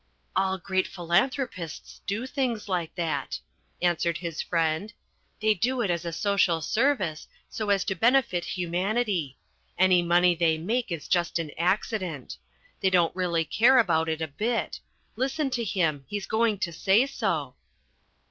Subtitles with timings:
[0.35, 3.39] "All great philanthropists do things like that,"
[3.83, 4.91] answered his friend.
[5.41, 9.37] "They do it as a social service so as to benefit humanity;
[9.77, 12.37] any money they make is just an accident.
[12.79, 14.79] They don't really care about it a bit.
[15.15, 16.03] Listen to him.
[16.07, 17.53] He's going to say so."